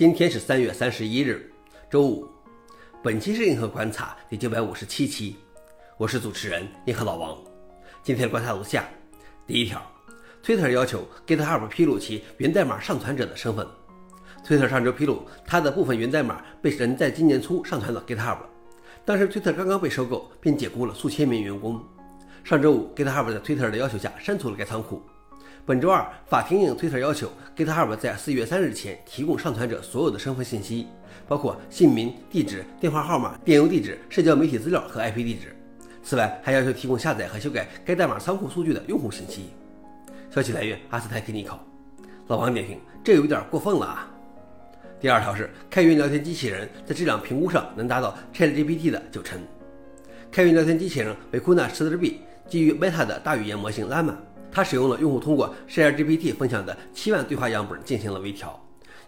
[0.00, 1.52] 今天是三月三十一日，
[1.90, 2.26] 周五。
[3.02, 5.36] 本期是硬核观察第九百五十七期，
[5.98, 7.36] 我是主持人硬核老王。
[8.02, 8.88] 今天观察如下：
[9.46, 9.78] 第一条
[10.42, 13.66] ，Twitter 要求 GitHub 披露其源代码上传者的身份。
[14.42, 18.38] Twitter 上周披露，它的部分源代码被人在今年初上传到 GitHub。
[19.04, 21.78] 当时 Twitter 刚刚被收购，并解雇了数千名员工。
[22.42, 25.02] 上周五，GitHub 在 Twitter 的要求下删除了该仓库。
[25.66, 30.86] 本周二，法庭应 Twitter 要求，GitHub 在四月三日前提供上传者所有的身份信息，
[31.28, 35.54] 包括姓名、地址、电话号码、电邮地址、社交媒体资料和 IP 地址。
[36.02, 39.50] 此外，还要求提供下载和修改该代码仓库数据的用户信息。
[40.30, 41.64] 消息来源：阿斯泰克尼考。
[42.28, 44.10] 老王点评：这有点过分了啊！
[44.98, 49.40] 第二条是，开源聊天机器人在质量评估上能达到 ChatGPT 的九成。
[50.30, 54.14] 开源聊天机器人维库纳十字 B 基于 Meta 的大语言模型 Llama。
[54.52, 58.60] 它使用了用户通过 ShareGPT 分享的七万对话样本进行了微调。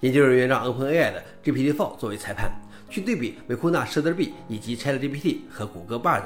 [0.00, 2.50] 研究人员让 OpenAI 的 GPT-4 作为裁判，
[2.88, 6.22] 去对比维库纳 s h r B 以及 ChatGPT 和谷歌 Bard。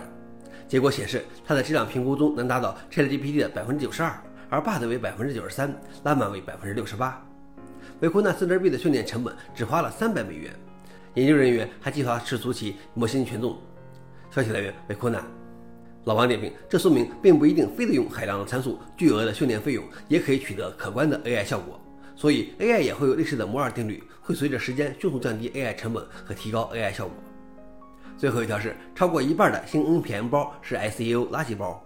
[0.68, 4.16] 结果显示，它的质量评估中能达到 ChatGPT 的百分之九十二，
[4.48, 7.20] 而 Bard 为百分之九十三，拉满为百分之六十八。
[8.00, 10.52] 维库纳 s h r B 的训练成本只花了三百美元。
[11.14, 13.56] 研究人员还计划试图其模型权重。
[14.30, 15.24] 消息来源：维库纳。
[16.04, 21.80] 老王点评：这说明并不一定非得用海量的参数、巨额的训练费用，也可以取得可观的 AI 效果。
[22.14, 27.16] 所以 AI 也会有类似的摩尔定律，会随着时间迅速降低 AI 成本和提高 AI 效果。
[28.18, 31.82] 最后一条是，超过一半的新 NPM 包是 SEO 垃圾包。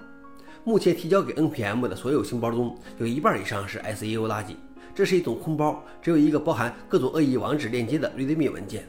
[0.65, 4.57] 目前提交给 NPM 的所有新包中，有一半以上是 SEO 垃圾。
[4.95, 8.87] 这是一种空包，只有一个包含各种恶意网址链接的 README 文件。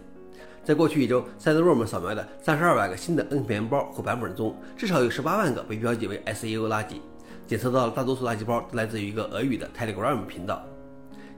[0.70, 7.02] 在过去一周，SiteGroom 扫描的三十二万个新的 NPM 包或版本中，至少有十八万个被标记为 SEO 垃圾。
[7.48, 10.64] 检测到的大多数垃圾包都来自于一个俄语的 Telegram 频道。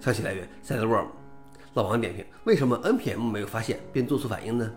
[0.02, 1.06] 消息来源：SiteGroom。
[1.76, 4.70] 老王点评：为什么 NPM 没有发现并做出反应呢？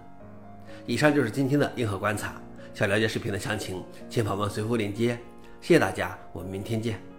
[0.86, 2.40] 以上就是今天的硬核观察。
[2.74, 5.18] 想了解视频的详情，请访问随后链接。
[5.60, 7.13] 谢谢大家，我们明天见。